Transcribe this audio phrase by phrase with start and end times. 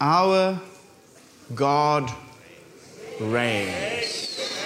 [0.00, 0.58] Our
[1.54, 2.10] God
[3.20, 4.56] reigns.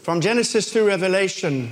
[0.00, 1.70] From Genesis through Revelation,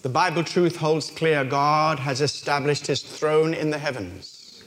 [0.00, 4.64] the Bible truth holds clear God has established his throne in the heavens,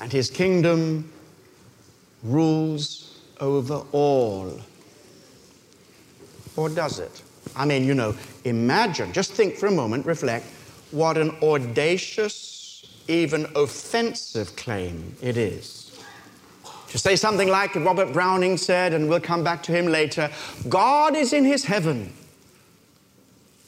[0.00, 1.10] and his kingdom
[2.24, 4.60] rules over all.
[6.56, 7.22] Or does it?
[7.54, 10.46] I mean, you know, imagine, just think for a moment, reflect,
[10.90, 12.57] what an audacious,
[13.08, 15.88] even offensive claim it is
[16.88, 20.30] to say something like Robert Browning said, and we'll come back to him later
[20.68, 22.12] God is in his heaven,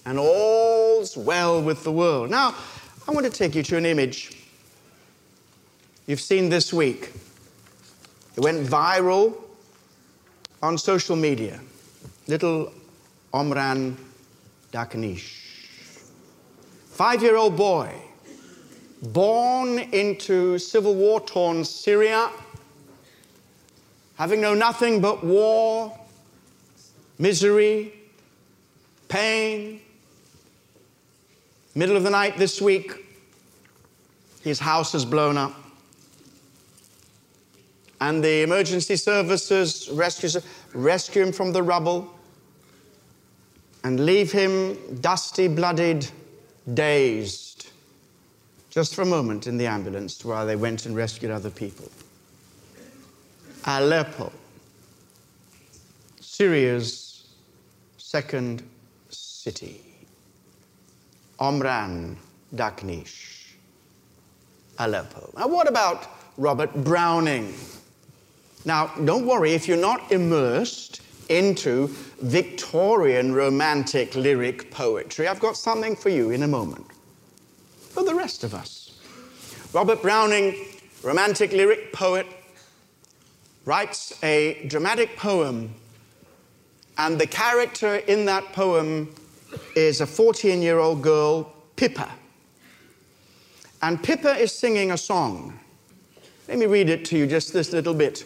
[0.07, 2.31] and all's well with the world.
[2.31, 2.55] Now,
[3.07, 4.37] I want to take you to an image
[6.07, 7.13] you've seen this week.
[8.37, 9.35] It went viral
[10.63, 11.61] on social media.
[12.27, 12.73] Little
[13.35, 13.97] Omran
[14.73, 15.37] Daqneesh.
[16.87, 17.93] Five year old boy,
[19.03, 22.31] born into civil war torn Syria
[24.21, 25.99] having known nothing but war,
[27.19, 27.91] misery,
[29.09, 29.81] pain.
[31.75, 32.93] Middle of the night this week,
[34.43, 35.55] his house is blown up.
[38.03, 40.39] And the emergency services rescue,
[40.75, 42.13] rescue him from the rubble
[43.85, 46.07] and leave him dusty, blooded,
[46.75, 47.70] dazed,
[48.71, 51.89] just for a moment in the ambulance while they went and rescued other people.
[53.67, 54.33] Aleppo,
[56.21, 57.29] Syria's
[57.99, 58.63] second
[59.11, 59.83] city.
[61.41, 62.17] Omran
[62.55, 63.55] Daqneesh,
[64.79, 65.33] Aleppo.
[65.37, 66.07] Now, what about
[66.37, 67.55] Robert Browning?
[68.67, 71.01] Now, don't worry if you're not immersed
[71.31, 71.87] into
[72.21, 75.29] Victorian romantic lyric poetry.
[75.29, 76.87] I've got something for you in a moment.
[77.91, 78.99] For the rest of us.
[79.73, 80.57] Robert Browning,
[81.03, 82.27] romantic lyric poet,
[83.65, 85.75] writes a dramatic poem,
[86.99, 89.15] and the character in that poem
[89.75, 92.11] is a 14 year old girl, Pippa.
[93.83, 95.59] And Pippa is singing a song.
[96.49, 98.25] Let me read it to you just this little bit.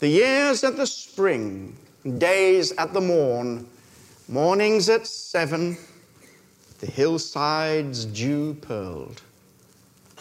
[0.00, 1.76] The years at the spring,
[2.18, 3.68] days at the morn,
[4.28, 5.76] mornings at seven,
[6.84, 9.22] the hillsides dew pearled,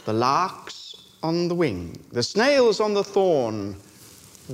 [0.05, 3.75] the larks on the wing, the snails on the thorn,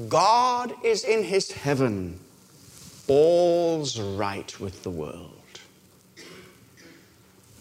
[0.08, 2.20] God is in his heaven.
[3.08, 5.60] All's right with the world.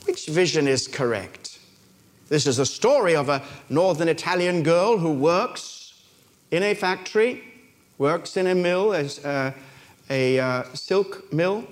[0.04, 1.58] Which vision is correct?
[2.30, 5.92] This is a story of a northern Italian girl who works
[6.50, 7.44] in a factory,
[7.98, 9.54] works in a mill, as a,
[10.08, 11.66] a uh, silk mill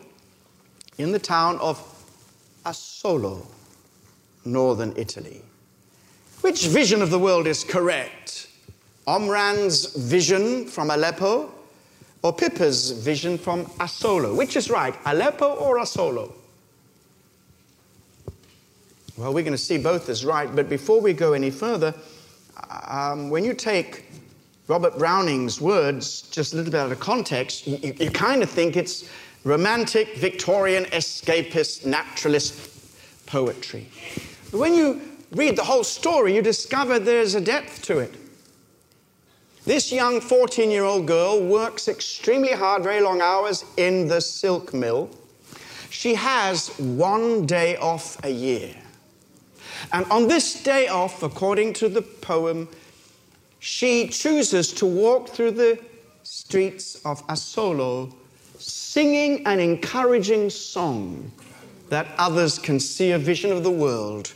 [0.99, 1.96] in the town of
[2.67, 3.47] Asolo,
[4.45, 5.41] northern Italy.
[6.41, 8.49] Which vision of the world is correct?
[9.07, 11.53] Omran's vision from Aleppo
[12.23, 14.37] or Pippa's vision from Asolo?
[14.37, 16.33] Which is right, Aleppo or Asolo?
[19.17, 21.95] Well, we're going to see both as right, but before we go any further,
[22.87, 24.05] um, when you take
[24.69, 28.77] Robert Browning's words just a little bit out of context, you, you kind of think
[28.77, 29.09] it's
[29.47, 33.87] romantic, Victorian, escapist, naturalist poetry.
[34.51, 38.13] But when you read the whole story, you discover there's a depth to it.
[39.65, 44.75] This young 14 year old girl works extremely hard, very long hours in the silk
[44.75, 45.11] mill.
[45.91, 48.75] She has one day off a year.
[49.93, 52.69] And on this day off, according to the poem,
[53.61, 55.79] she chooses to walk through the
[56.25, 58.13] streets of Asolo
[58.97, 61.31] singing an encouraging song
[61.91, 64.33] that others can see a vision of the world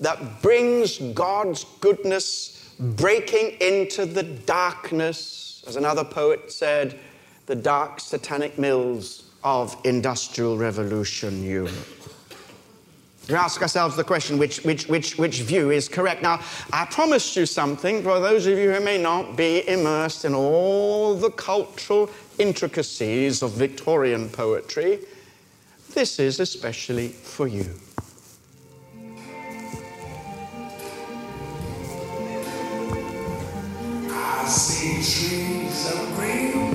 [0.00, 6.98] that brings God's goodness breaking into the darkness, as another poet said,
[7.46, 11.72] the dark satanic mills of industrial revolution Europe.
[13.30, 16.22] We ask ourselves the question which, which, which, which view is correct.
[16.22, 16.40] Now,
[16.70, 21.16] I promised you something for those of you who may not be immersed in all
[21.16, 25.00] the cultural intricacies of Victorian poetry.
[25.94, 27.66] This is especially for you.
[34.10, 36.74] I see trees of green,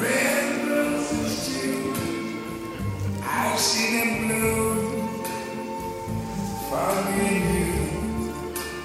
[0.00, 1.94] red roses too.
[3.22, 5.24] I see them bloom
[6.68, 8.34] for me and you,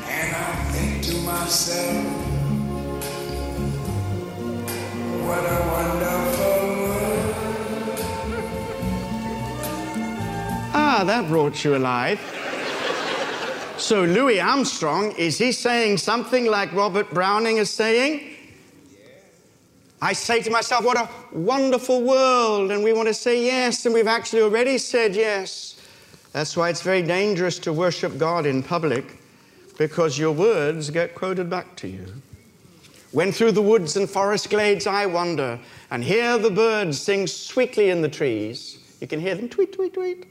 [0.08, 2.29] and I think to myself,
[10.72, 12.20] Ah, that brought you alive.
[13.78, 18.36] So, Louis Armstrong, is he saying something like Robert Browning is saying?
[20.02, 23.94] I say to myself, what a wonderful world, and we want to say yes, and
[23.94, 25.80] we've actually already said yes.
[26.34, 29.18] That's why it's very dangerous to worship God in public,
[29.78, 32.06] because your words get quoted back to you.
[33.12, 35.60] When through the woods and forest glades I wander,
[35.90, 39.94] and hear the birds sing sweetly in the trees, you can hear them tweet, tweet,
[39.94, 40.26] tweet.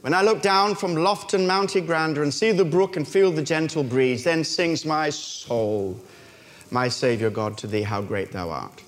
[0.00, 3.30] When I look down from loft and mounty grandeur and see the brook and feel
[3.30, 6.00] the gentle breeze, then sings my soul,
[6.70, 8.82] my Savior God, to thee, how great thou art.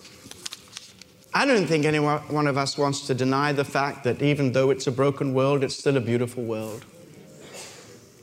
[1.34, 4.70] I don't think any one of us wants to deny the fact that even though
[4.70, 6.84] it's a broken world, it's still a beautiful world.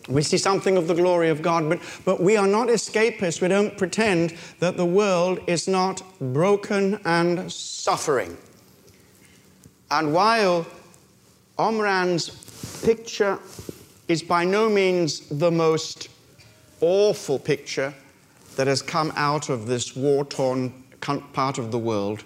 [0.09, 3.41] We see something of the glory of God, but, but we are not escapists.
[3.41, 8.37] We don't pretend that the world is not broken and suffering.
[9.91, 10.65] And while
[11.59, 12.29] Omran's
[12.83, 13.37] picture
[14.07, 16.09] is by no means the most
[16.79, 17.93] awful picture
[18.55, 20.73] that has come out of this war torn
[21.33, 22.23] part of the world.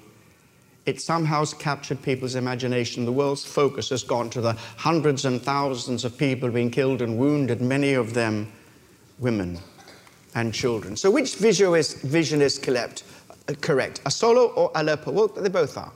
[0.86, 3.06] It somehow has captured people's imagination.
[3.06, 7.18] The world's focus has gone to the hundreds and thousands of people being killed and
[7.18, 8.52] wounded, many of them
[9.20, 9.60] women
[10.36, 10.96] and children.
[10.96, 13.04] So, which vision is, vision is correct?
[13.62, 14.04] correct?
[14.04, 15.12] Asolo or Aleppo?
[15.12, 15.92] Well, they both are.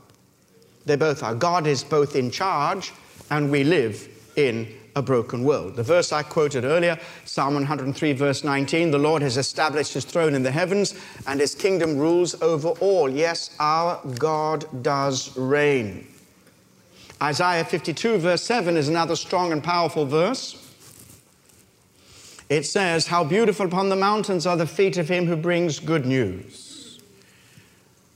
[0.85, 1.35] They both are.
[1.35, 2.93] God is both in charge
[3.29, 5.75] and we live in a broken world.
[5.75, 10.35] The verse I quoted earlier, Psalm 103, verse 19 the Lord has established his throne
[10.35, 10.95] in the heavens,
[11.27, 13.09] and his kingdom rules over all.
[13.09, 16.07] Yes, our God does reign.
[17.21, 20.65] Isaiah 52, verse 7 is another strong and powerful verse.
[22.49, 26.05] It says, How beautiful upon the mountains are the feet of him who brings good
[26.05, 26.68] news.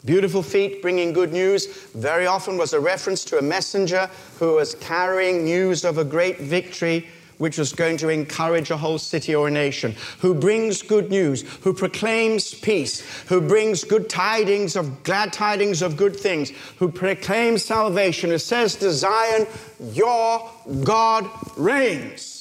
[0.06, 4.76] Beautiful feet bringing good news very often was a reference to a messenger who was
[4.76, 7.08] carrying news of a great victory
[7.38, 11.42] which was going to encourage a whole city or a nation, who brings good news,
[11.62, 17.64] who proclaims peace, who brings good tidings of glad tidings of good things, who proclaims
[17.64, 19.48] salvation, who says to Zion,
[19.94, 20.50] Your
[20.84, 22.33] God reigns.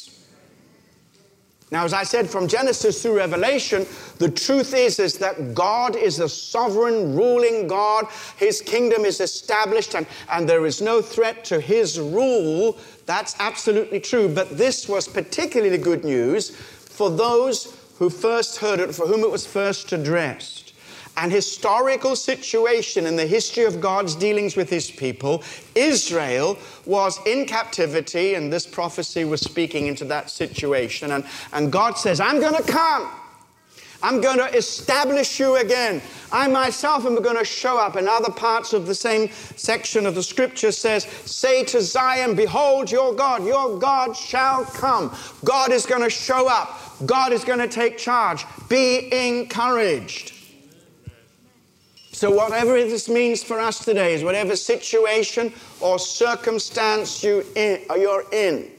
[1.72, 3.86] Now, as I said, from Genesis through Revelation,
[4.18, 8.06] the truth is, is that God is the sovereign, ruling God.
[8.36, 12.78] His kingdom is established, and, and there is no threat to his rule.
[13.06, 14.28] That's absolutely true.
[14.28, 19.30] But this was particularly good news for those who first heard it, for whom it
[19.30, 20.61] was first addressed
[21.16, 25.42] an historical situation in the history of God's dealings with his people.
[25.74, 31.12] Israel was in captivity, and this prophecy was speaking into that situation.
[31.12, 33.10] And, and God says, I'm going to come.
[34.02, 36.02] I'm going to establish you again.
[36.32, 37.96] I myself am going to show up.
[37.96, 42.90] In other parts of the same section of the scripture says, Say to Zion, Behold
[42.90, 45.14] your God, your God shall come.
[45.44, 46.80] God is going to show up.
[47.06, 48.44] God is going to take charge.
[48.68, 50.41] Be encouraged.
[52.22, 58.24] So, whatever this means for us today is whatever situation or circumstance you in, you're
[58.30, 58.70] in.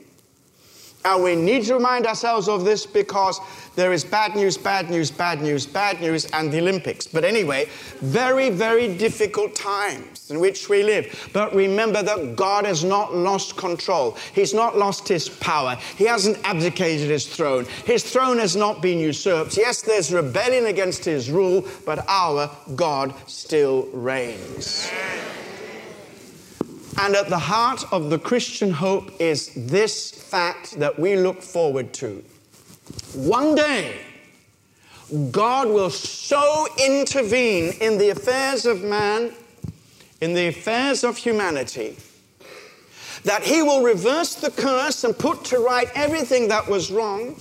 [1.05, 3.39] And we need to remind ourselves of this because
[3.75, 7.07] there is bad news, bad news, bad news, bad news, and the Olympics.
[7.07, 7.67] But anyway,
[8.00, 11.29] very, very difficult times in which we live.
[11.33, 14.17] But remember that God has not lost control.
[14.33, 15.75] He's not lost his power.
[15.97, 17.65] He hasn't abdicated his throne.
[17.85, 19.57] His throne has not been usurped.
[19.57, 24.89] Yes, there's rebellion against his rule, but our God still reigns.
[27.00, 31.93] And at the heart of the Christian hope is this fact that we look forward
[31.95, 32.23] to
[33.13, 34.00] one day,
[35.31, 39.31] God will so intervene in the affairs of man,
[40.21, 41.97] in the affairs of humanity,
[43.23, 47.35] that he will reverse the curse and put to right everything that was wrong.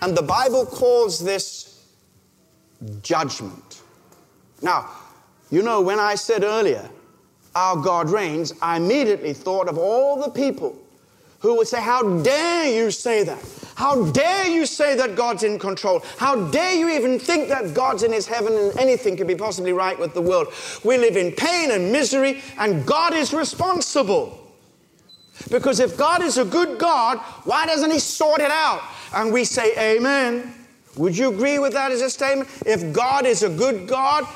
[0.00, 1.84] And the Bible calls this
[3.02, 3.82] judgment.
[4.60, 4.90] Now,
[5.50, 6.88] you know, when I said earlier,
[7.54, 10.76] our God reigns, I immediately thought of all the people
[11.40, 13.42] who would say, How dare you say that?
[13.74, 16.02] How dare you say that God's in control?
[16.16, 19.72] How dare you even think that God's in his heaven and anything can be possibly
[19.72, 20.48] right with the world?
[20.84, 24.38] We live in pain and misery, and God is responsible.
[25.50, 28.82] Because if God is a good God, why doesn't he sort it out?
[29.14, 30.54] And we say, Amen.
[30.96, 32.50] Would you agree with that as a statement?
[32.66, 34.26] If God is a good God,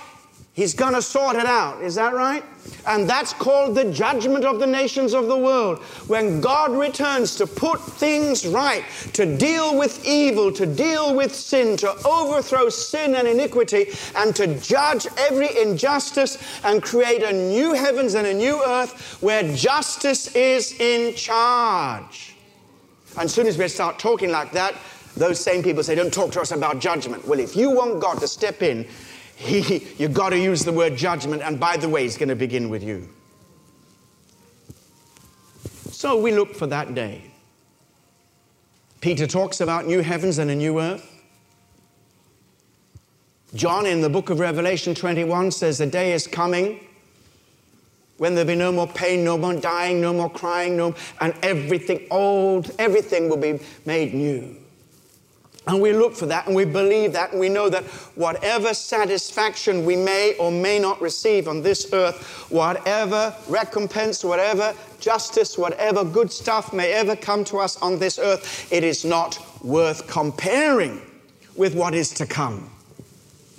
[0.57, 1.83] He's going to sort it out.
[1.83, 2.43] Is that right?
[2.87, 5.81] And that's called the judgment of the nations of the world.
[6.09, 8.83] When God returns to put things right,
[9.13, 14.59] to deal with evil, to deal with sin, to overthrow sin and iniquity, and to
[14.59, 20.73] judge every injustice and create a new heavens and a new earth where justice is
[20.81, 22.35] in charge.
[23.11, 24.75] And as soon as we start talking like that,
[25.19, 27.27] those same people say, Don't talk to us about judgment.
[27.27, 28.87] Well, if you want God to step in,
[29.37, 31.43] he, you've got to use the word judgment.
[31.43, 33.09] And by the way, He's going to begin with you.
[35.91, 37.23] So we look for that day.
[39.01, 41.13] Peter talks about new heavens and a new earth.
[43.55, 46.81] John in the book of Revelation 21 says, The day is coming
[48.17, 52.07] when there'll be no more pain, no more dying, no more crying, no, and everything
[52.11, 54.57] old, everything will be made new.
[55.67, 57.83] And we look for that and we believe that and we know that
[58.15, 65.59] whatever satisfaction we may or may not receive on this earth, whatever recompense, whatever justice,
[65.59, 70.07] whatever good stuff may ever come to us on this earth, it is not worth
[70.07, 71.03] comparing
[71.57, 72.71] with what is to come.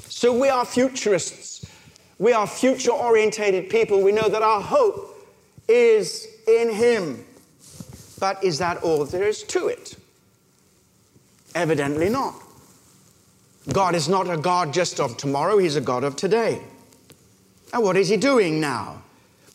[0.08, 1.66] So we are futurists.
[2.20, 4.02] We are future orientated people.
[4.02, 5.14] We know that our hope
[5.68, 7.26] is in Him.
[8.20, 9.97] But is that all there is to it?
[11.58, 12.36] Evidently not.
[13.74, 16.62] God is not a God just of tomorrow, He's a God of today.
[17.74, 19.02] And what is He doing now?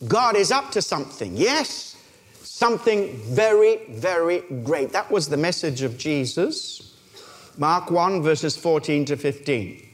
[0.05, 1.95] God is up to something, yes,
[2.41, 4.91] something very, very great.
[4.91, 6.93] That was the message of Jesus.
[7.57, 9.87] Mark 1, verses 14 to 15.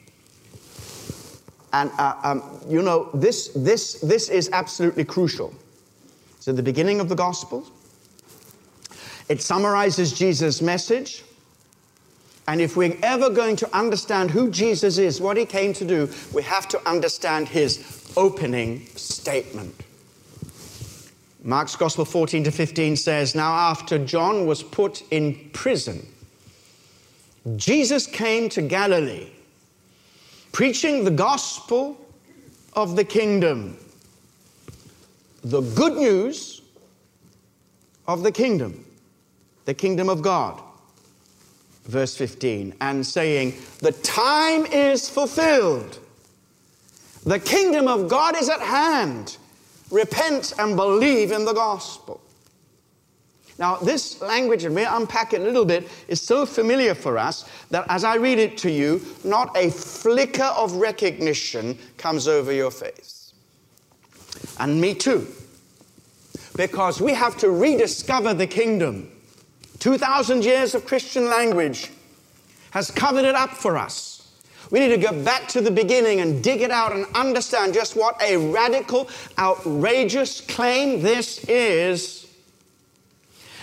[1.74, 5.54] And, uh, um, you know, this, this, this is absolutely crucial.
[6.38, 7.68] It's at the beginning of the gospel.
[9.28, 11.24] It summarizes Jesus' message.
[12.50, 16.10] And if we're ever going to understand who Jesus is, what he came to do,
[16.34, 19.76] we have to understand his opening statement.
[21.44, 26.08] Mark's Gospel 14 to 15 says, Now after John was put in prison,
[27.56, 29.30] Jesus came to Galilee,
[30.52, 32.04] preaching the gospel
[32.74, 33.78] of the kingdom,
[35.44, 36.64] the good news
[38.08, 38.86] of the kingdom,
[39.66, 40.64] the kingdom of God
[41.90, 46.00] verse 15, and saying, The time is fulfilled.
[47.26, 49.38] The kingdom of God is at hand.
[49.92, 52.22] Repent and believe in the gospel.
[53.58, 57.50] Now, this language, and we unpack it a little bit, is so familiar for us
[57.72, 62.72] that as I read it to you, not a flicker of recognition comes over your
[62.72, 63.34] face.
[64.60, 65.28] And me too.
[66.56, 69.12] Because we have to rediscover the kingdom
[69.80, 71.92] 2,000 years of Christian language
[72.72, 74.32] has covered it up for us.
[74.72, 77.96] We need to go back to the beginning and dig it out and understand just
[77.96, 82.28] what a radical, outrageous claim this is.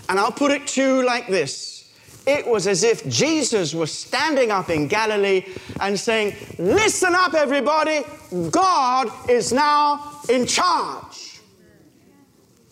[0.08, 1.76] And I'll put it to you like this
[2.26, 5.44] it was as if Jesus was standing up in Galilee
[5.80, 8.02] and saying, Listen up, everybody,
[8.50, 11.15] God is now in charge.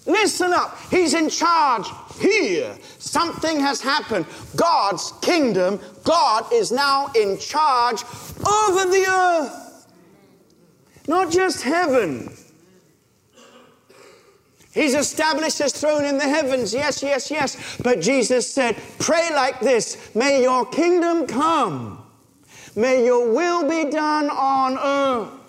[0.07, 1.87] Listen up, He's in charge
[2.19, 2.77] here.
[2.99, 4.27] Something has happened.
[4.57, 8.03] God's kingdom, God is now in charge
[8.47, 9.87] over the earth.
[11.09, 12.35] Not just heaven.
[14.73, 16.75] He's established his throne in the heavens.
[16.75, 17.77] Yes, yes, yes.
[17.83, 22.05] But Jesus said, Pray like this May your kingdom come.
[22.75, 25.44] May your will be done on earth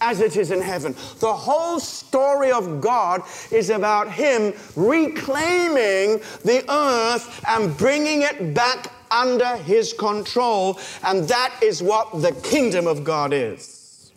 [0.00, 0.94] as it is in heaven.
[1.18, 8.92] The whole story of God is about Him reclaiming the earth and bringing it back
[9.10, 10.78] under His control.
[11.04, 14.12] And that is what the kingdom of God is.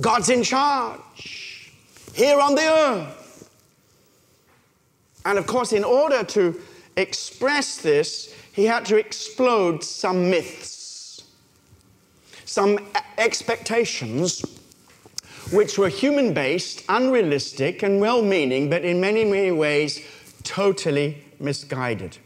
[0.00, 1.72] God's in charge
[2.14, 3.50] here on the earth.
[5.24, 6.60] And of course, in order to
[6.96, 10.81] express this, he had to explode some myths
[12.52, 12.78] some
[13.16, 14.44] expectations
[15.52, 20.04] which were human based, unrealistic, and well meaning, but in many, many ways
[20.42, 22.18] totally misguided.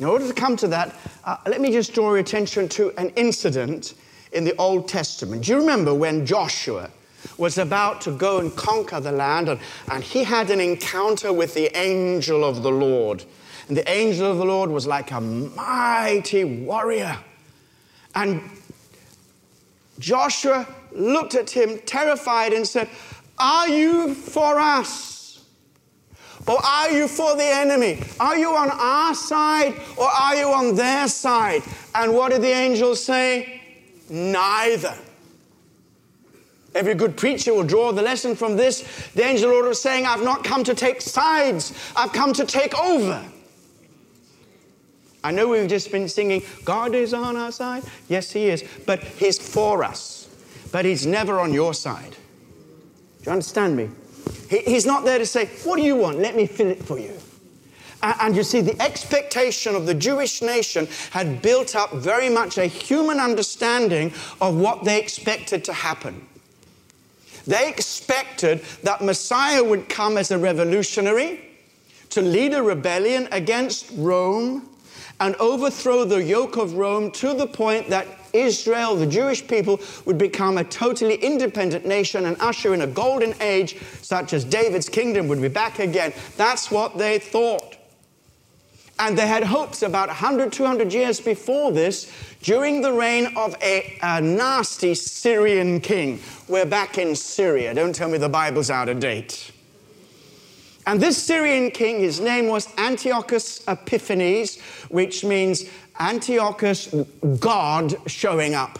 [0.00, 3.10] In order to come to that, uh, let me just draw your attention to an
[3.10, 3.94] incident
[4.32, 5.44] in the Old Testament.
[5.44, 6.90] Do you remember when Joshua
[7.38, 9.60] was about to go and conquer the land and,
[9.92, 13.22] and he had an encounter with the angel of the Lord?
[13.68, 17.16] And the angel of the Lord was like a mighty warrior.
[18.16, 18.42] And
[20.00, 22.88] Joshua looked at him terrified and said,
[23.38, 25.44] Are you for us?
[26.46, 28.02] Or are you for the enemy?
[28.18, 31.62] Are you on our side or are you on their side?
[31.94, 33.60] And what did the angel say?
[34.08, 34.96] Neither.
[36.74, 39.10] Every good preacher will draw the lesson from this.
[39.14, 42.76] The angel Lord was saying, I've not come to take sides, I've come to take
[42.78, 43.24] over.
[45.22, 47.84] I know we've just been singing, God is on our side.
[48.08, 48.64] Yes, He is.
[48.86, 50.28] But He's for us.
[50.72, 52.12] But He's never on your side.
[52.12, 53.90] Do you understand me?
[54.48, 56.18] He, he's not there to say, What do you want?
[56.18, 57.14] Let me fill it for you.
[58.02, 62.64] And you see, the expectation of the Jewish nation had built up very much a
[62.64, 66.26] human understanding of what they expected to happen.
[67.46, 71.40] They expected that Messiah would come as a revolutionary
[72.08, 74.69] to lead a rebellion against Rome
[75.20, 80.18] and overthrow the yoke of Rome to the point that Israel, the Jewish people, would
[80.18, 85.28] become a totally independent nation and usher in a golden age such as David's kingdom
[85.28, 86.12] would be back again.
[86.36, 87.76] That's what they thought.
[88.98, 92.12] And they had hopes about 100, 200 years before this,
[92.42, 96.20] during the reign of a, a, nasty Syrian king.
[96.48, 97.72] We're back in Syria.
[97.72, 99.52] Don't tell me the Bible's out of date.
[100.86, 105.64] And this Syrian king, his name was Antiochus Epiphanes, which means
[105.98, 106.94] Antiochus,
[107.38, 108.78] God showing up.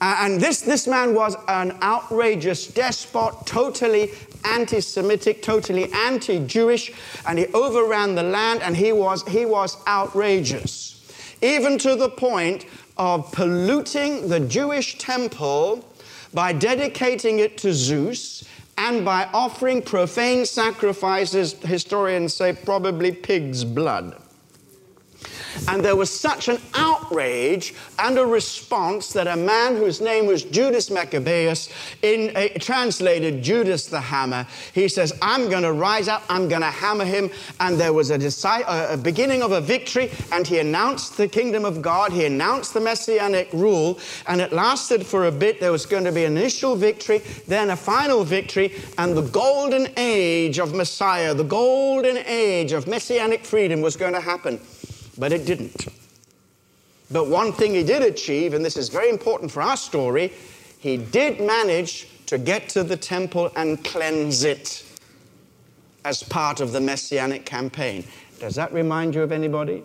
[0.00, 4.10] And this, this man was an outrageous despot, totally
[4.44, 6.92] anti Semitic, totally anti Jewish,
[7.26, 10.90] and he overran the land and he was, he was outrageous.
[11.40, 12.66] Even to the point
[12.96, 15.88] of polluting the Jewish temple
[16.34, 18.44] by dedicating it to Zeus
[18.78, 24.21] and by offering profane sacrifices, historians say probably pig's blood.
[25.68, 30.42] And there was such an outrage and a response that a man whose name was
[30.42, 31.68] Judas Maccabeus,
[32.02, 36.62] in a, translated Judas the Hammer, he says, I'm going to rise up, I'm going
[36.62, 37.30] to hammer him.
[37.60, 41.64] And there was a, deci- a beginning of a victory, and he announced the kingdom
[41.64, 45.60] of God, he announced the messianic rule, and it lasted for a bit.
[45.60, 49.88] There was going to be an initial victory, then a final victory, and the golden
[49.96, 54.60] age of Messiah, the golden age of messianic freedom was going to happen
[55.18, 55.88] but it didn't.
[57.10, 60.32] But one thing he did achieve, and this is very important for our story,
[60.78, 64.84] he did manage to get to the temple and cleanse it
[66.04, 68.04] as part of the messianic campaign.
[68.40, 69.84] Does that remind you of anybody?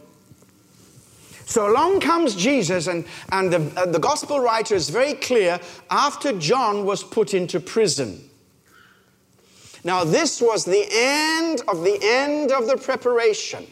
[1.46, 6.38] So along comes Jesus, and, and the, uh, the gospel writer is very clear after
[6.38, 8.30] John was put into prison.
[9.84, 13.66] Now, this was the end of the end of the preparation.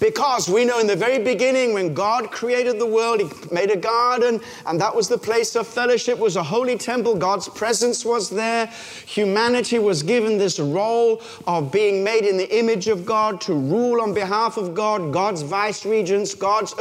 [0.00, 3.76] Because we know in the very beginning when God created the world, He made a
[3.76, 7.14] garden, and that was the place of fellowship, was a holy temple.
[7.16, 8.66] God's presence was there.
[9.06, 14.00] Humanity was given this role of being made in the image of God to rule
[14.00, 16.74] on behalf of God, God's vice regents, God's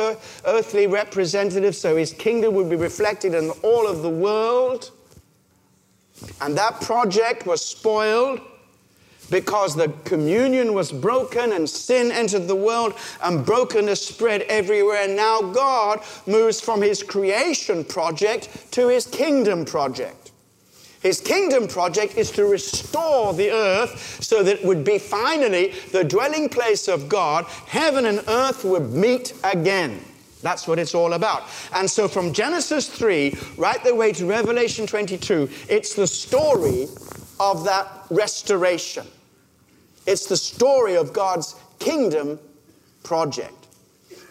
[0.46, 4.92] earthly representatives, so His kingdom would be reflected in all of the world.
[6.40, 8.40] And that project was spoiled
[9.30, 15.04] because the communion was broken and sin entered the world and brokenness spread everywhere.
[15.04, 20.32] And now God moves from his creation project to his kingdom project.
[21.02, 26.04] His kingdom project is to restore the earth so that it would be finally the
[26.04, 27.46] dwelling place of God.
[27.68, 30.02] Heaven and earth would meet again.
[30.42, 31.44] That's what it's all about.
[31.74, 36.88] And so from Genesis 3 right the way to Revelation 22, it's the story
[37.40, 39.06] of that restoration.
[40.10, 42.40] It's the story of God's kingdom
[43.04, 43.68] project.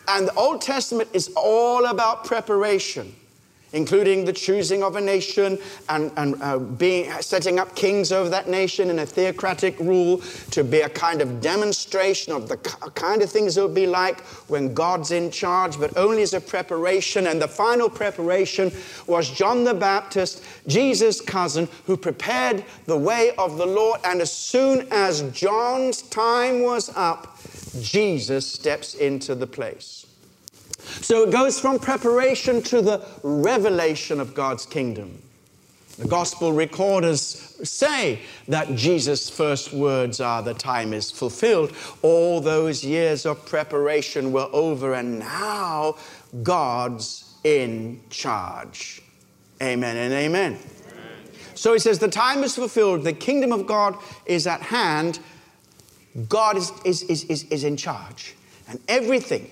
[0.09, 3.15] And the Old Testament is all about preparation
[3.73, 8.49] including the choosing of a nation and, and uh, being, setting up kings over that
[8.49, 13.31] nation in a theocratic rule to be a kind of demonstration of the kind of
[13.31, 17.27] things it would be like when God's in charge, but only as a preparation.
[17.27, 18.73] And the final preparation
[19.07, 24.01] was John the Baptist, Jesus' cousin, who prepared the way of the Lord.
[24.05, 27.39] And as soon as John's time was up,
[27.81, 30.08] Jesus steps into the place.
[31.01, 35.23] So it goes from preparation to the revelation of God's kingdom.
[35.99, 37.21] The gospel recorders
[37.69, 41.73] say that Jesus' first words are, The time is fulfilled.
[42.03, 45.97] All those years of preparation were over, and now
[46.45, 49.03] God's in charge.
[49.61, 50.53] Amen and amen.
[50.53, 50.63] amen.
[51.57, 55.19] So he says, The time is fulfilled, the kingdom of God is at hand,
[56.29, 58.37] God is, is, is, is, is in charge.
[58.69, 59.51] And everything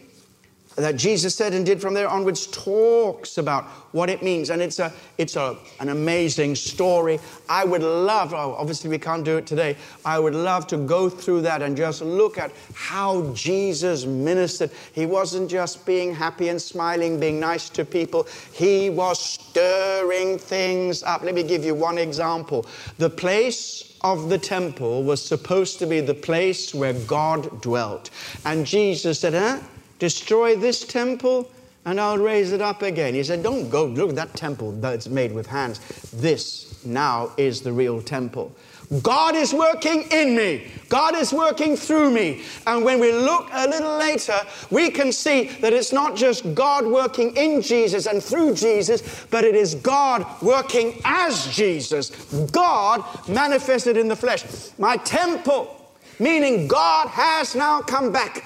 [0.77, 4.51] that Jesus said and did from there onwards talks about what it means.
[4.51, 7.19] And it's, a, it's a, an amazing story.
[7.49, 11.09] I would love, oh, obviously we can't do it today, I would love to go
[11.09, 14.71] through that and just look at how Jesus ministered.
[14.93, 21.03] He wasn't just being happy and smiling, being nice to people, he was stirring things
[21.03, 21.23] up.
[21.23, 22.67] Let me give you one example.
[22.99, 28.11] The place of the temple was supposed to be the place where God dwelt.
[28.45, 29.61] And Jesus said, huh?
[29.99, 31.51] Destroy this temple
[31.87, 33.15] and I'll raise it up again.
[33.15, 35.79] He said, Don't go, look at that temple that's made with hands.
[36.11, 38.55] This now is the real temple.
[39.03, 40.71] God is working in me.
[40.89, 42.43] God is working through me.
[42.67, 44.39] And when we look a little later,
[44.71, 49.45] we can see that it's not just God working in Jesus and through Jesus, but
[49.45, 52.11] it is God working as Jesus.
[52.53, 54.45] God manifested in the flesh.
[54.79, 58.45] My temple, meaning God has now come back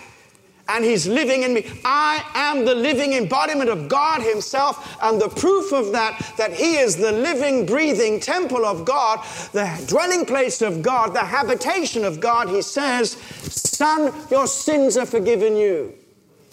[0.71, 1.67] and He's living in me.
[1.85, 6.77] I am the living embodiment of God Himself, and the proof of that, that He
[6.77, 12.21] is the living, breathing temple of God, the dwelling place of God, the habitation of
[12.21, 12.49] God.
[12.49, 15.95] He says, Son, your sins are forgiven you.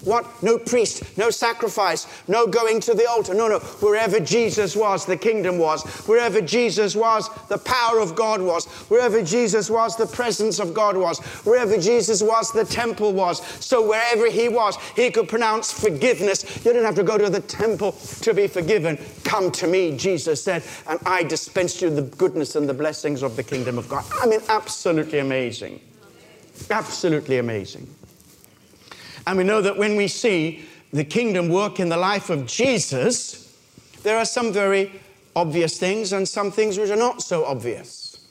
[0.04, 0.44] What?
[0.44, 3.34] No priest, no sacrifice, no going to the altar.
[3.34, 3.60] No, no.
[3.60, 5.84] Wherever Jesus was, the kingdom was.
[6.08, 8.66] Wherever Jesus was, the power of God was.
[8.90, 11.20] Wherever Jesus was, the presence of God was.
[11.46, 13.44] Wherever Jesus was, the temple was.
[13.64, 16.64] So wherever he was, he could pronounce forgiveness.
[16.64, 19.00] You don't have to go to the temple to be forgiven.
[19.24, 23.36] Come to me, Jesus said, and I dispense you the goodness and the blessings of
[23.36, 24.06] the kingdom of God.
[24.22, 25.82] I mean, absolutely amazing.
[26.70, 27.88] Absolutely amazing.
[29.28, 30.64] And we know that when we see
[30.94, 33.54] the kingdom work in the life of Jesus,
[34.04, 34.90] there are some very
[35.36, 38.26] obvious things and some things which are not so obvious.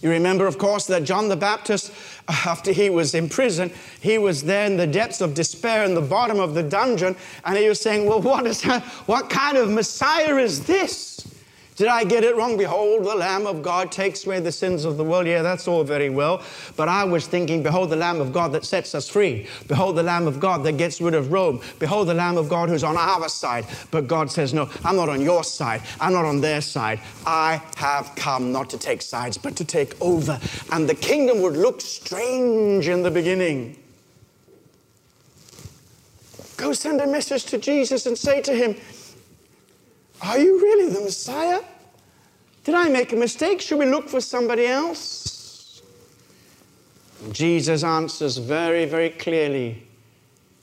[0.00, 1.92] You remember, of course, that John the Baptist,
[2.28, 6.00] after he was in prison, he was there in the depths of despair in the
[6.00, 8.64] bottom of the dungeon, and he was saying, Well, what, is
[9.06, 11.32] what kind of Messiah is this?
[11.78, 12.56] Did I get it wrong?
[12.56, 15.28] Behold, the Lamb of God takes away the sins of the world.
[15.28, 16.42] Yeah, that's all very well.
[16.74, 19.46] But I was thinking, behold, the Lamb of God that sets us free.
[19.68, 21.60] Behold, the Lamb of God that gets rid of Rome.
[21.78, 23.64] Behold, the Lamb of God who's on our side.
[23.92, 25.82] But God says, no, I'm not on your side.
[26.00, 26.98] I'm not on their side.
[27.24, 30.40] I have come not to take sides, but to take over.
[30.72, 33.78] And the kingdom would look strange in the beginning.
[36.56, 38.74] Go send a message to Jesus and say to him,
[40.22, 41.60] are you really the Messiah?
[42.64, 43.60] Did I make a mistake?
[43.60, 45.82] Should we look for somebody else?
[47.32, 49.84] Jesus answers very, very clearly.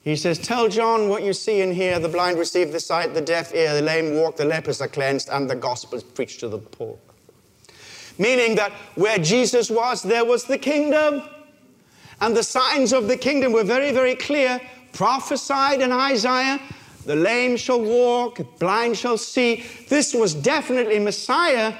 [0.04, 2.00] He says, Tell John what you see and hear.
[2.00, 5.30] The blind receive the sight, the deaf ear, the lame walk, the lepers are cleansed,
[5.32, 6.98] and the gospel is preached to the poor.
[8.18, 11.24] Meaning that where Jesus was, there was the kingdom.
[12.22, 14.62] And the signs of the kingdom were very, very clear,
[14.94, 16.62] prophesied in Isaiah
[17.06, 19.64] the lame shall walk, blind shall see.
[19.90, 21.74] This was definitely Messiah,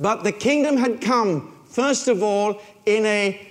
[0.00, 3.48] but the kingdom had come, first of all, in a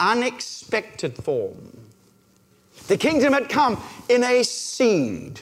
[0.00, 1.80] unexpected form.
[2.86, 5.40] The kingdom had come in a seed,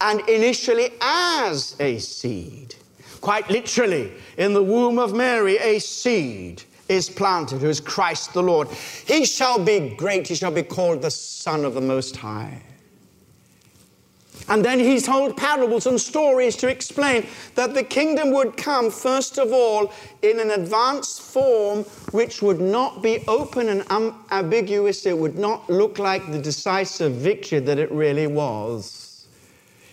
[0.00, 2.74] and initially as a seed.
[3.20, 8.42] Quite literally, in the womb of Mary, a seed is planted, who is Christ the
[8.42, 8.68] Lord.
[9.06, 12.60] He shall be great, he shall be called the Son of the Most High.
[14.48, 19.38] And then he told parables and stories to explain that the kingdom would come, first
[19.38, 25.06] of all, in an advanced form which would not be open and ambiguous.
[25.06, 29.26] It would not look like the decisive victory that it really was.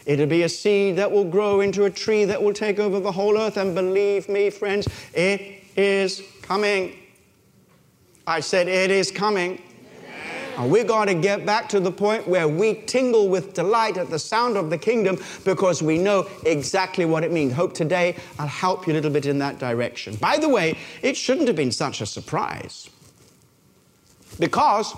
[0.06, 3.12] It'll be a seed that will grow into a tree that will take over the
[3.12, 3.56] whole earth.
[3.58, 6.98] And believe me, friends, it is coming.
[8.28, 9.62] I said, it is coming.
[10.62, 14.12] And we're going to get back to the point where we tingle with delight at
[14.12, 17.54] the sound of the kingdom because we know exactly what it means.
[17.54, 20.18] Hope today I'll help you a little bit in that direction.
[20.18, 22.92] By the way, it shouldn't have been such a surprise
[24.40, 24.94] because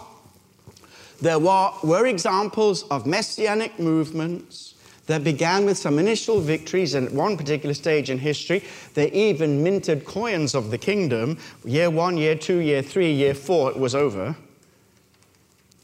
[1.21, 4.73] there were, were examples of messianic movements
[5.05, 9.63] that began with some initial victories, and at one particular stage in history, they even
[9.63, 11.37] minted coins of the kingdom.
[11.63, 14.35] Year one, year two, year three, year four, it was over.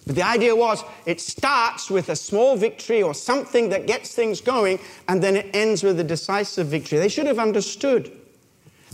[0.09, 4.41] But the idea was it starts with a small victory or something that gets things
[4.41, 6.97] going, and then it ends with a decisive victory.
[6.97, 8.11] They should have understood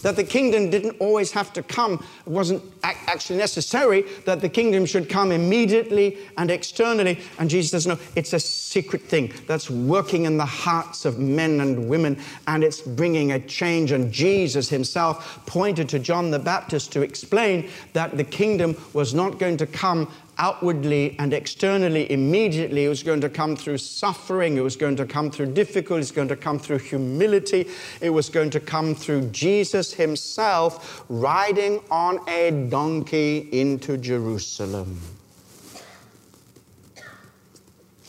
[0.02, 1.94] that the kingdom didn't always have to come.
[2.26, 7.22] It wasn't actually necessary that the kingdom should come immediately and externally.
[7.40, 11.62] And Jesus says, no, it's a secret thing that's working in the hearts of men
[11.62, 13.94] and women, and it's bringing a change.
[13.94, 19.40] And Jesus himself pointed to John the Baptist to explain that the kingdom was not
[19.40, 22.86] going to come outwardly and externally immediately.
[22.86, 24.58] It was going to come through suffering.
[24.58, 26.02] It was going to come through difficulty.
[26.02, 27.68] It's going to come through humility.
[28.02, 35.00] It was going to come through Jesus himself riding on a donkey into Jerusalem.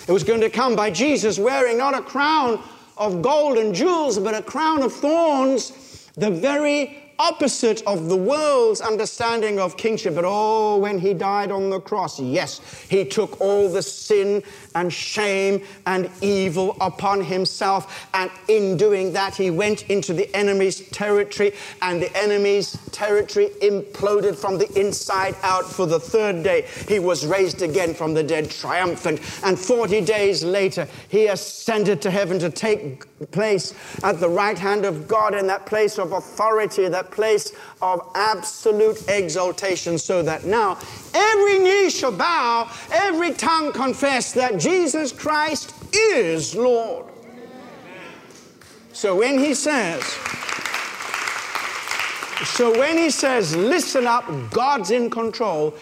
[0.09, 2.63] It was going to come by Jesus wearing not a crown
[2.97, 8.81] of gold and jewels, but a crown of thorns, the very opposite of the world's
[8.81, 10.15] understanding of kingship.
[10.15, 14.43] But oh, when he died on the cross, yes, he took all the sin
[14.75, 18.09] and shame and evil upon himself.
[18.15, 21.53] And in doing that, he went into the enemy's territory,
[21.83, 26.67] and the enemy's territory imploded from the inside out for the third day.
[26.89, 29.21] He was raised again from the dead, triumphant.
[29.45, 34.85] And 40 days later, he ascended to heaven to take place at the right hand
[34.85, 40.79] of God in that place of authority, that place of absolute exaltation, so that now
[41.15, 47.07] every knee shall bow, every tongue confess that Jesus Christ is Lord.
[48.93, 50.03] So when he says,
[52.45, 55.75] so when he says, listen up, God's in control,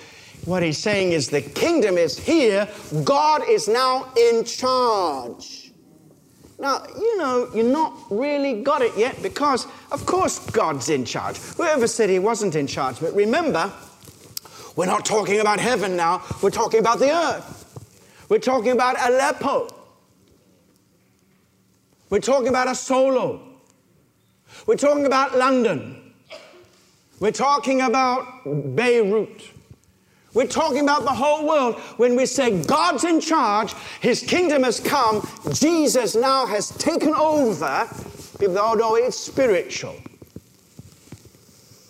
[0.45, 2.69] what he's saying is the kingdom is here,
[3.03, 5.64] God is now in charge.
[6.59, 11.37] Now, you know, you're not really got it yet because, of course, God's in charge.
[11.39, 13.01] Whoever said he wasn't in charge?
[13.01, 13.73] But remember,
[14.77, 17.61] we're not talking about heaven now, we're talking about the earth.
[18.29, 19.69] We're talking about Aleppo.
[22.11, 23.41] We're talking about Asolo.
[24.67, 26.15] We're talking about London.
[27.21, 29.54] We're talking about Beirut.
[30.35, 31.77] We're talking about the whole world.
[31.97, 37.89] When we say God's in charge, His kingdom has come, Jesus now has taken over,
[38.39, 39.97] people oh no, it's spiritual.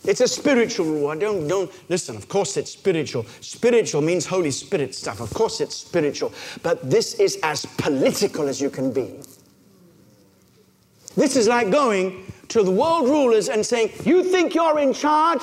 [0.06, 1.08] It's a spiritual rule.
[1.08, 2.14] I Don't, don't listen.
[2.14, 3.24] Of course, it's spiritual.
[3.40, 5.20] Spiritual means Holy Spirit stuff.
[5.20, 6.32] Of course, it's spiritual.
[6.62, 9.20] But this is as political as you can be.
[11.16, 15.40] This is like going to the world rulers and saying, You think you're in charge?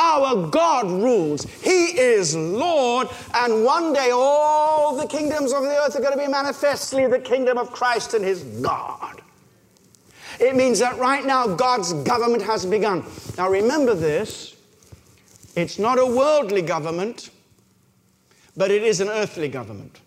[0.00, 1.44] Our God rules.
[1.44, 6.18] He is Lord, and one day all the kingdoms of the earth are going to
[6.18, 9.20] be manifestly the kingdom of Christ and his God.
[10.40, 13.04] It means that right now God's government has begun.
[13.36, 14.56] Now remember this
[15.54, 17.28] it's not a worldly government,
[18.56, 20.00] but it is an earthly government.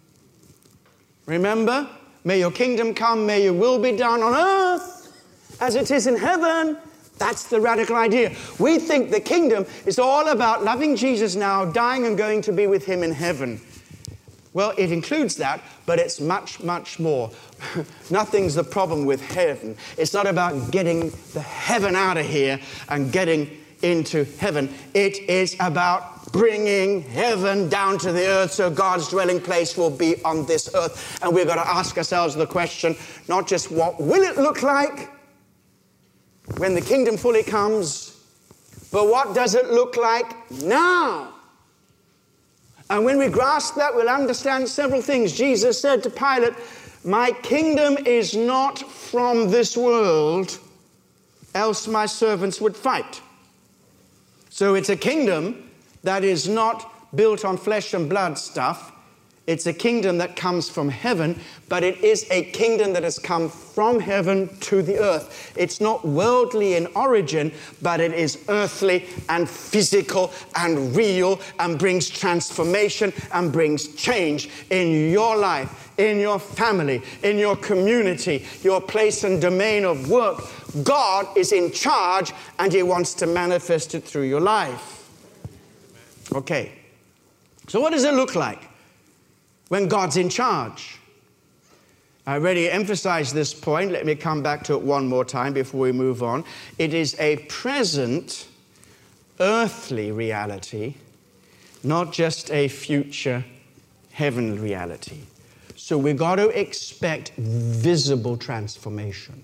[1.28, 1.88] Remember,
[2.24, 5.24] may your kingdom come, may your will be done on earth
[5.62, 6.78] as it is in heaven.
[7.24, 8.36] That's the radical idea.
[8.60, 12.68] We think the kingdom is all about loving Jesus now, dying and going to be
[12.68, 13.62] with him in heaven.
[14.52, 17.32] Well, it includes that, but it's much, much more.
[18.12, 19.78] Nothing's the problem with heaven.
[19.98, 22.60] It's not about getting the heaven out of here
[22.90, 23.50] and getting
[23.84, 24.68] into heaven.
[24.94, 30.22] It is about bringing heaven down to the earth so God's dwelling place will be
[30.26, 31.24] on this earth.
[31.24, 32.98] And we've got to ask ourselves the question
[33.30, 35.10] not just what will it look like,
[36.58, 38.18] when the kingdom fully comes,
[38.92, 41.34] but what does it look like now?
[42.90, 45.34] And when we grasp that, we'll understand several things.
[45.34, 46.54] Jesus said to Pilate,
[47.04, 50.60] My kingdom is not from this world,
[51.56, 53.22] else my servants would fight.
[54.50, 55.70] So it's a kingdom
[56.04, 58.93] that is not built on flesh and blood stuff.
[59.46, 63.50] It's a kingdom that comes from heaven, but it is a kingdom that has come
[63.50, 65.52] from heaven to the earth.
[65.58, 67.52] It's not worldly in origin,
[67.82, 75.12] but it is earthly and physical and real and brings transformation and brings change in
[75.12, 80.42] your life, in your family, in your community, your place and domain of work.
[80.84, 85.02] God is in charge and He wants to manifest it through your life.
[86.34, 86.72] Okay,
[87.68, 88.70] so what does it look like?
[89.74, 91.00] When God's in charge.
[92.28, 93.92] I already emphasized this point.
[93.92, 96.44] Let me come back to it one more time before we move on.
[96.78, 98.48] It is a present
[99.40, 100.94] earthly reality,
[101.84, 103.44] not just a future
[104.12, 105.22] heavenly reality.
[105.76, 109.42] So we've got to expect visible transformation.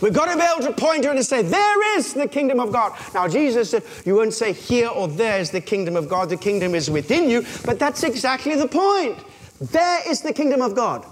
[0.00, 2.60] We've got to be able to point to it and say, There is the kingdom
[2.60, 2.92] of God.
[3.14, 6.28] Now, Jesus said, You won't say here or there is the kingdom of God.
[6.28, 7.44] The kingdom is within you.
[7.64, 9.18] But that's exactly the point.
[9.60, 11.04] There is the kingdom of God.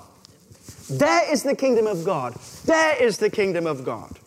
[0.88, 2.34] There is the kingdom of God.
[2.64, 4.18] There is the kingdom of God.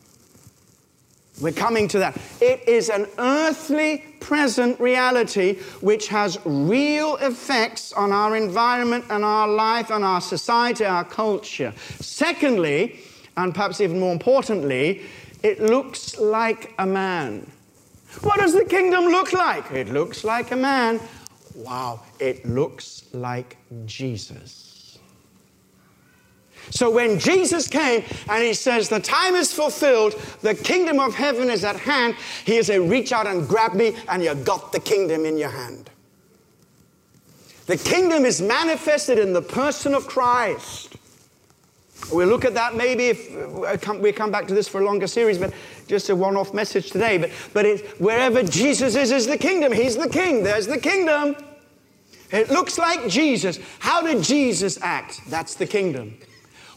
[1.42, 2.18] We're coming to that.
[2.42, 9.48] It is an earthly present reality which has real effects on our environment and our
[9.48, 11.74] life and our society, our culture.
[12.02, 13.00] Secondly,
[13.44, 15.02] and perhaps even more importantly,
[15.44, 17.50] it looks like a man.
[18.22, 19.72] What does the kingdom look like?
[19.72, 21.00] It looks like a man.
[21.56, 24.98] Wow, it looks like Jesus.
[26.72, 31.50] So when Jesus came and he says, The time is fulfilled, the kingdom of heaven
[31.50, 34.80] is at hand, he is a reach out and grab me, and you got the
[34.80, 35.90] kingdom in your hand.
[37.66, 40.89] The kingdom is manifested in the person of Christ.
[42.12, 45.08] We'll look at that maybe if uh, we come back to this for a longer
[45.08, 45.54] series, but
[45.88, 47.18] just a one off message today.
[47.18, 49.72] But, but it, wherever Jesus is, is the kingdom.
[49.72, 50.44] He's the king.
[50.44, 51.36] There's the kingdom.
[52.32, 53.60] It looks like Jesus.
[53.80, 55.22] How did Jesus act?
[55.30, 56.18] That's the kingdom.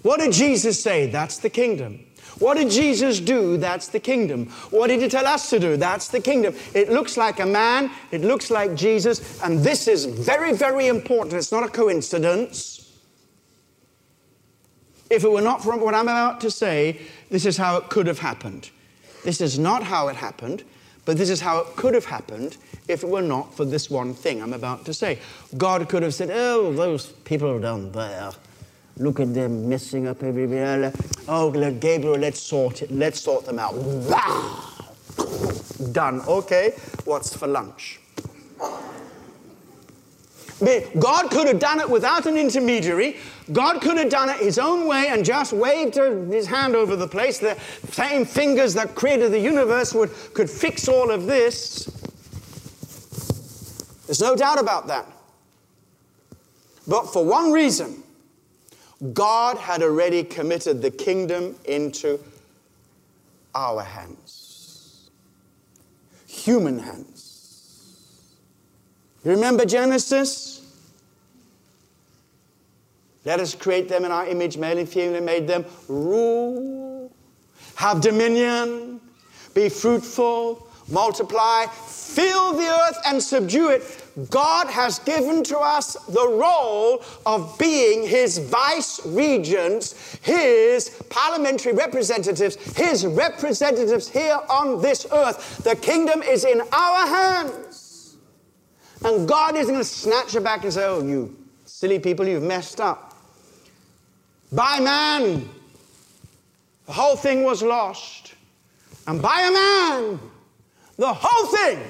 [0.02, 1.06] What did Jesus say?
[1.06, 2.06] That's the kingdom.
[2.38, 3.56] What did Jesus do?
[3.56, 4.46] That's the kingdom.
[4.70, 5.76] What did he tell us to do?
[5.76, 6.54] That's the kingdom.
[6.74, 11.34] It looks like a man, it looks like Jesus, and this is very, very important.
[11.34, 12.81] It's not a coincidence.
[15.12, 16.98] If it were not for what I'm about to say,
[17.28, 18.70] this is how it could have happened.
[19.24, 20.64] This is not how it happened,
[21.04, 22.56] but this is how it could have happened
[22.88, 25.18] if it were not for this one thing I'm about to say.
[25.58, 28.30] God could have said, Oh, those people down there,
[28.96, 30.90] look at them messing up everywhere.
[31.28, 32.90] Oh, Gabriel, let's sort it.
[32.90, 33.74] Let's sort them out.
[35.92, 36.22] Done.
[36.26, 36.72] Okay,
[37.04, 38.00] what's for lunch?
[40.98, 43.16] God could have done it without an intermediary.
[43.52, 47.08] God could have done it his own way and just waved his hand over the
[47.08, 47.38] place.
[47.38, 47.58] The
[47.90, 51.86] same fingers that created the universe would, could fix all of this.
[54.06, 55.06] There's no doubt about that.
[56.86, 58.02] But for one reason,
[59.12, 62.20] God had already committed the kingdom into
[63.54, 65.10] our hands,
[66.26, 67.11] human hands.
[69.24, 70.60] You remember Genesis?
[73.24, 77.12] Let us create them in our image, male and female, and made them rule,
[77.76, 79.00] have dominion,
[79.54, 84.02] be fruitful, multiply, fill the earth and subdue it.
[84.28, 92.56] God has given to us the role of being His vice regents, His parliamentary representatives,
[92.76, 95.62] His representatives here on this earth.
[95.62, 97.71] The kingdom is in our hands.
[99.04, 101.36] And God isn't going to snatch it back and say, Oh, you
[101.66, 103.12] silly people, you've messed up
[104.52, 105.48] by man,
[106.84, 108.34] the whole thing was lost.
[109.06, 110.20] And by a man,
[110.98, 111.80] the whole thing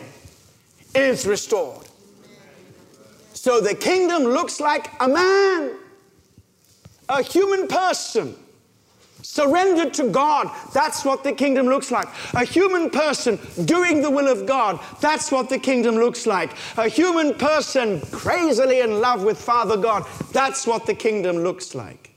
[0.95, 1.87] is restored.
[3.35, 5.73] So the kingdom looks like a man,
[7.09, 8.37] a human person,
[9.33, 10.51] surrendered to God.
[10.75, 12.07] That's what the kingdom looks like.
[12.35, 14.79] A human person doing the will of God.
[15.01, 16.53] That's what the kingdom looks like.
[16.77, 20.05] A human person crazily in love with Father God.
[20.33, 22.15] That's what the kingdom looks like.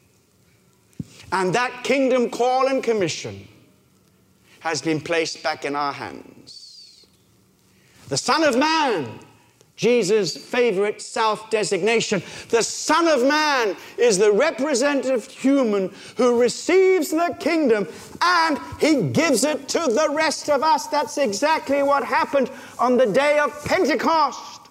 [1.32, 3.48] And that kingdom call and commission
[4.60, 7.08] has been placed back in our hands.
[8.10, 9.20] The Son of Man,
[9.76, 17.36] Jesus' favorite self designation, the Son of Man is the representative human who receives the
[17.40, 17.88] kingdom
[18.22, 20.88] and he gives it to the rest of us.
[20.88, 24.62] That's exactly what happened on the day of Pentecost.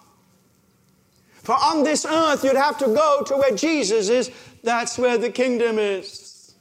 [1.43, 4.31] For on this earth, you'd have to go to where Jesus is.
[4.63, 6.55] That's where the kingdom is.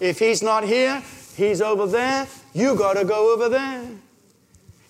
[0.00, 1.00] If he's not here,
[1.36, 2.26] he's over there.
[2.52, 3.86] You got to go over there.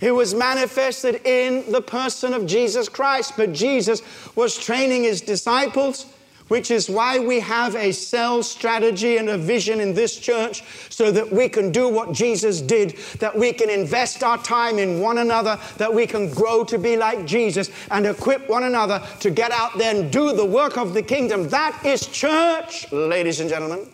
[0.01, 4.03] It was manifested in the person of Jesus Christ, but Jesus
[4.37, 6.07] was training his disciples,
[6.49, 11.11] which is why we have a cell strategy and a vision in this church so
[11.11, 15.19] that we can do what Jesus did, that we can invest our time in one
[15.19, 19.51] another, that we can grow to be like Jesus and equip one another to get
[19.51, 21.49] out there and do the work of the kingdom.
[21.49, 23.89] That is church, ladies and gentlemen.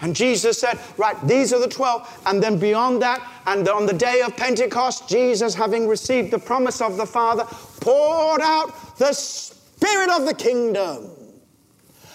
[0.00, 2.22] And Jesus said, Right, these are the 12.
[2.26, 6.80] And then beyond that, and on the day of Pentecost, Jesus, having received the promise
[6.80, 7.44] of the Father,
[7.80, 11.10] poured out the Spirit of the kingdom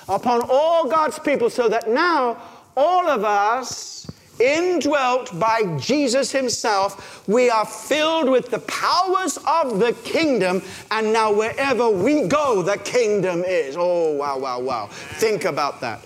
[0.07, 2.41] upon all God's people, so that now
[2.75, 4.07] all of us,
[4.39, 11.31] indwelt by Jesus Himself, we are filled with the powers of the kingdom, and now
[11.31, 13.75] wherever we go, the kingdom is.
[13.77, 14.87] Oh, wow, wow, wow.
[14.87, 16.01] Think about that.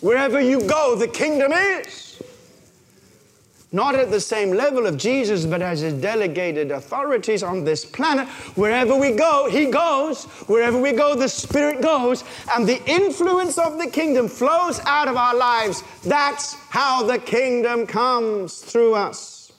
[0.00, 2.10] Wherever you go, the kingdom is.
[3.72, 8.26] Not at the same level of Jesus, but as his delegated authorities on this planet.
[8.56, 10.24] Wherever we go, he goes.
[10.48, 12.24] Wherever we go, the Spirit goes.
[12.52, 15.84] And the influence of the kingdom flows out of our lives.
[16.02, 19.52] That's how the kingdom comes through us.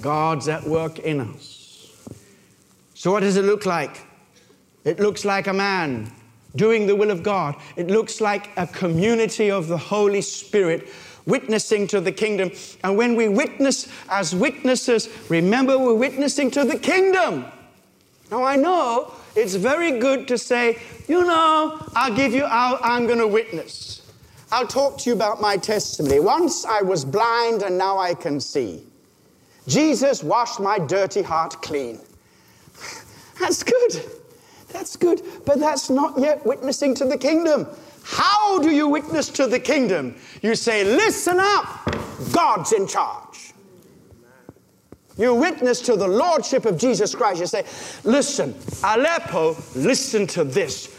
[0.00, 1.90] God's at work in us.
[2.94, 4.06] So, what does it look like?
[4.84, 6.12] It looks like a man
[6.56, 7.56] doing the will of God.
[7.76, 10.88] It looks like a community of the Holy Spirit
[11.26, 12.50] witnessing to the kingdom.
[12.82, 17.46] And when we witness as witnesses, remember we're witnessing to the kingdom.
[18.30, 23.06] Now I know it's very good to say, you know, I'll give you, i I'm
[23.06, 24.02] going to witness.
[24.52, 26.20] I'll talk to you about my testimony.
[26.20, 28.84] Once I was blind and now I can see.
[29.66, 31.98] Jesus washed my dirty heart clean.
[33.40, 34.04] That's good.
[34.74, 37.68] That's good, but that's not yet witnessing to the kingdom.
[38.02, 40.16] How do you witness to the kingdom?
[40.42, 41.94] You say, Listen up,
[42.32, 43.52] God's in charge.
[45.16, 47.38] You witness to the lordship of Jesus Christ.
[47.38, 47.64] You say,
[48.02, 48.52] Listen,
[48.82, 50.90] Aleppo, listen to this.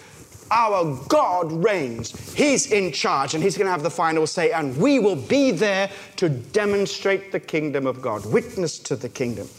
[0.51, 2.34] Our God reigns.
[2.34, 5.51] He's in charge and He's going to have the final say, and we will be
[5.51, 9.49] there to demonstrate the kingdom of God, witness to the kingdom.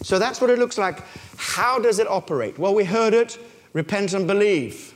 [0.00, 1.02] So that's what it looks like.
[1.36, 2.58] How does it operate?
[2.58, 3.38] Well, we heard it
[3.76, 4.94] repent and believe.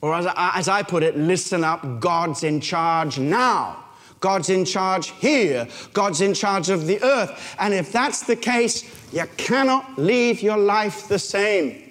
[0.00, 3.84] Or as I, as I put it, listen up, God's in charge now.
[4.20, 5.66] God's in charge here.
[5.92, 7.56] God's in charge of the earth.
[7.58, 11.89] And if that's the case, you cannot leave your life the same.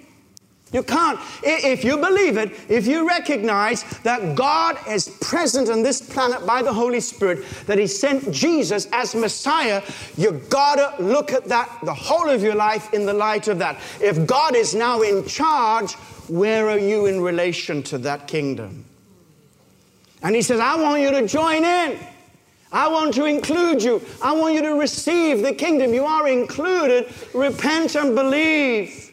[0.72, 1.18] You can't.
[1.42, 6.62] If you believe it, if you recognize that God is present on this planet by
[6.62, 9.82] the Holy Spirit, that He sent Jesus as Messiah,
[10.16, 13.80] you gotta look at that, the whole of your life, in the light of that.
[14.00, 15.94] If God is now in charge,
[16.28, 18.84] where are you in relation to that kingdom?
[20.22, 21.98] And He says, I want you to join in.
[22.72, 24.00] I want to include you.
[24.22, 25.92] I want you to receive the kingdom.
[25.92, 27.12] You are included.
[27.34, 29.09] Repent and believe.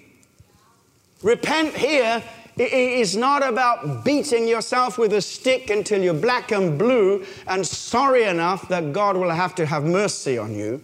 [1.23, 2.23] Repent here
[2.57, 8.23] is not about beating yourself with a stick until you're black and blue and sorry
[8.23, 10.81] enough that God will have to have mercy on you.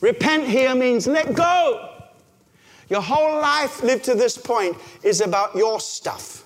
[0.00, 1.90] Repent here means let go.
[2.88, 6.44] Your whole life lived to this point is about your stuff,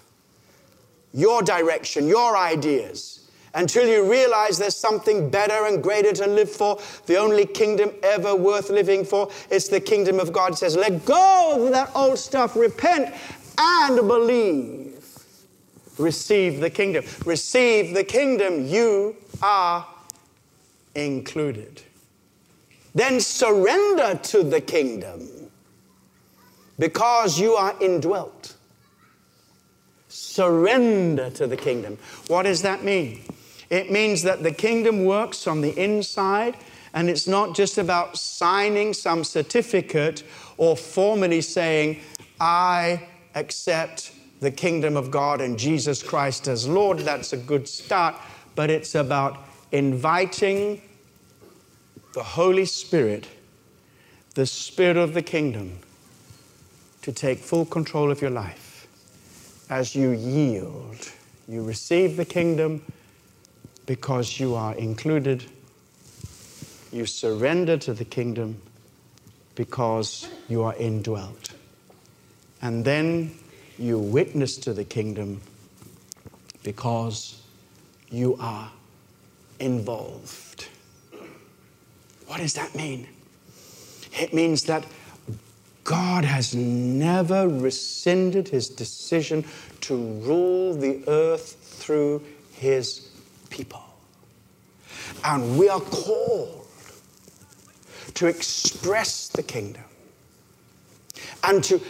[1.12, 3.15] your direction, your ideas.
[3.56, 8.36] Until you realize there's something better and greater to live for, the only kingdom ever
[8.36, 10.52] worth living for, it's the kingdom of God.
[10.52, 13.14] It says, let go of that old stuff, repent
[13.58, 15.02] and believe.
[15.96, 17.06] Receive the kingdom.
[17.24, 18.66] Receive the kingdom.
[18.66, 19.86] You are
[20.94, 21.80] included.
[22.94, 25.30] Then surrender to the kingdom
[26.78, 28.54] because you are indwelt.
[30.08, 31.96] Surrender to the kingdom.
[32.26, 33.22] What does that mean?
[33.70, 36.56] It means that the kingdom works from the inside,
[36.94, 40.22] and it's not just about signing some certificate
[40.56, 42.00] or formally saying,
[42.40, 47.00] I accept the kingdom of God and Jesus Christ as Lord.
[47.00, 48.14] That's a good start,
[48.54, 49.38] but it's about
[49.72, 50.80] inviting
[52.14, 53.26] the Holy Spirit,
[54.34, 55.78] the Spirit of the kingdom,
[57.02, 58.86] to take full control of your life.
[59.68, 61.10] As you yield,
[61.48, 62.82] you receive the kingdom
[63.86, 65.44] because you are included.
[66.92, 68.60] You surrender to the kingdom
[69.54, 71.52] because you are indwelt.
[72.60, 73.32] And then
[73.78, 75.40] you witness to the kingdom
[76.62, 77.40] because
[78.10, 78.70] you are
[79.60, 80.68] involved.
[82.26, 83.08] What does that mean?
[84.18, 84.84] It means that
[85.84, 89.44] God has never rescinded his decision
[89.82, 93.05] to rule the earth through his
[93.46, 93.82] people.
[95.24, 96.66] And we are called
[98.14, 99.84] to express the kingdom
[101.44, 101.80] and to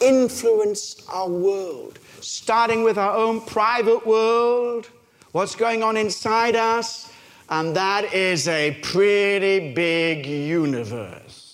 [0.00, 4.90] influence our world, starting with our own private world,
[5.32, 7.10] what's going on inside us,
[7.48, 11.45] and that is a pretty big universe.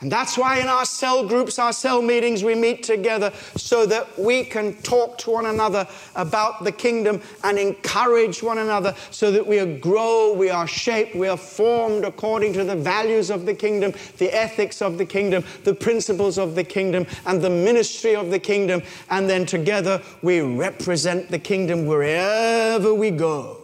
[0.00, 4.18] And that's why in our cell groups, our cell meetings, we meet together so that
[4.18, 9.46] we can talk to one another about the kingdom and encourage one another so that
[9.46, 13.94] we grow, we are shaped, we are formed according to the values of the kingdom,
[14.18, 18.38] the ethics of the kingdom, the principles of the kingdom, and the ministry of the
[18.38, 18.82] kingdom.
[19.08, 23.55] And then together we represent the kingdom wherever we go.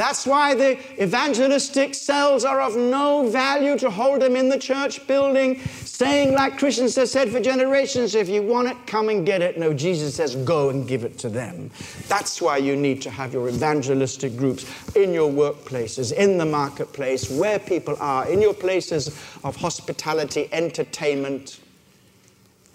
[0.00, 5.06] That's why the evangelistic cells are of no value to hold them in the church
[5.06, 9.42] building, saying, like Christians have said for generations, if you want it, come and get
[9.42, 9.58] it.
[9.58, 11.70] No, Jesus says, go and give it to them.
[12.08, 14.64] That's why you need to have your evangelistic groups
[14.96, 19.08] in your workplaces, in the marketplace, where people are, in your places
[19.44, 21.60] of hospitality, entertainment,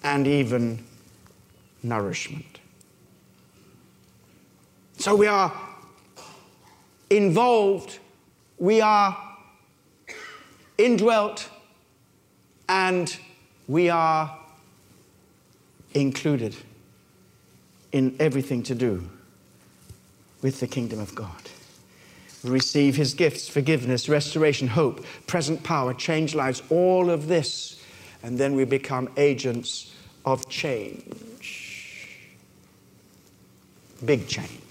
[0.04, 0.86] and even
[1.82, 2.60] nourishment.
[5.00, 5.52] So we are
[7.16, 8.00] involved,
[8.58, 9.18] we are
[10.78, 11.50] indwelt,
[12.68, 13.18] and
[13.68, 14.38] we are
[15.94, 16.56] included
[17.92, 19.08] in everything to do
[20.42, 21.30] with the kingdom of God.
[22.44, 27.82] We receive his gifts, forgiveness, restoration, hope, present power, change lives, all of this,
[28.24, 29.96] and then we become agents
[30.26, 32.20] of change.
[34.04, 34.65] Big change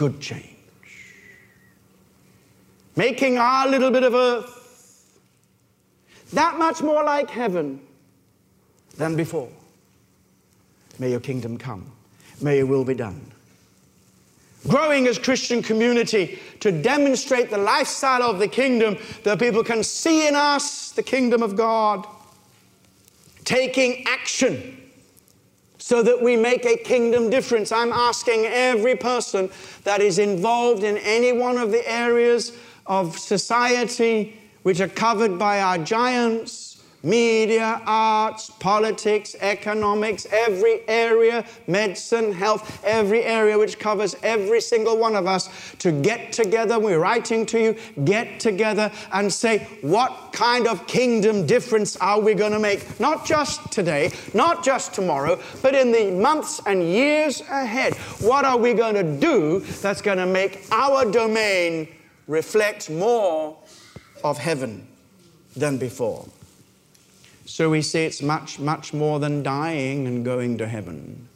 [0.00, 0.56] good change.
[2.96, 5.20] Making our little bit of earth
[6.32, 7.78] that much more like heaven
[8.96, 9.50] than before.
[10.98, 11.92] May your kingdom come.
[12.40, 13.30] May your will be done.
[14.66, 20.26] Growing as Christian community to demonstrate the lifestyle of the kingdom that people can see
[20.26, 22.06] in us the kingdom of God.
[23.44, 24.79] Taking action
[25.80, 27.72] so that we make a kingdom difference.
[27.72, 29.50] I'm asking every person
[29.84, 32.52] that is involved in any one of the areas
[32.86, 36.69] of society which are covered by our giants
[37.02, 45.16] media, arts, politics, economics, every area, medicine, health, every area which covers every single one
[45.16, 45.48] of us
[45.78, 46.78] to get together.
[46.78, 52.34] We're writing to you, get together and say, what kind of kingdom difference are we
[52.34, 53.00] going to make?
[53.00, 57.94] Not just today, not just tomorrow, but in the months and years ahead.
[58.20, 61.88] What are we going to do that's going to make our domain
[62.26, 63.56] reflect more
[64.22, 64.86] of heaven
[65.56, 66.26] than before?
[67.50, 71.28] So we say it's much, much more than dying and going to heaven.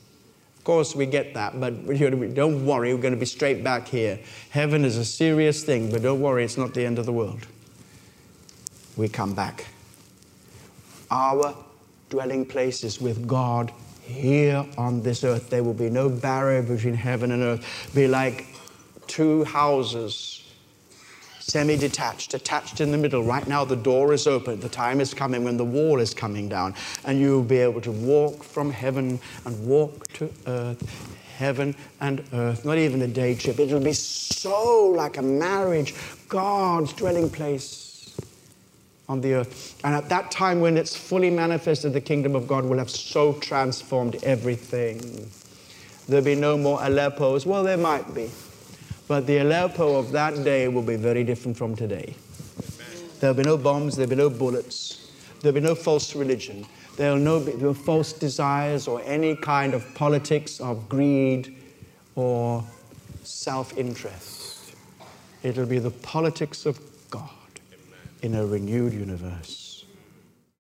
[0.56, 1.88] Of course, we get that, but
[2.34, 4.20] don't worry, we're going to be straight back here.
[4.50, 7.44] Heaven is a serious thing, but don't worry, it's not the end of the world.
[8.96, 9.66] We come back.
[11.10, 11.56] Our
[12.10, 15.50] dwelling place is with God here on this earth.
[15.50, 17.90] There will be no barrier between heaven and earth.
[17.92, 18.46] Be like
[19.08, 20.33] two houses
[21.46, 23.22] semi detached, attached in the middle.
[23.22, 24.60] Right now, the door is open.
[24.60, 26.74] The time is coming when the wall is coming down,
[27.04, 31.10] and you'll be able to walk from heaven and walk to earth.
[31.36, 33.58] Heaven and earth, not even a day trip.
[33.58, 35.92] It'll be so like a marriage,
[36.28, 38.16] God's dwelling place
[39.08, 39.78] on the earth.
[39.84, 43.32] And at that time, when it's fully manifested, the kingdom of God will have so
[43.34, 45.28] transformed everything.
[46.08, 47.44] There'll be no more Aleppos.
[47.44, 48.30] Well, there might be.
[49.06, 52.14] But the Aleppo of that day will be very different from today.
[53.20, 57.40] There'll be no bombs, there'll be no bullets, there'll be no false religion, there'll no
[57.40, 61.56] be no false desires or any kind of politics of greed
[62.14, 62.64] or
[63.22, 64.74] self interest.
[65.42, 66.80] It'll be the politics of
[67.10, 67.30] God
[68.22, 69.63] in a renewed universe.